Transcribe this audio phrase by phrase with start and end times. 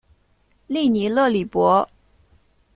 [0.65, 1.87] 利尼勒里博。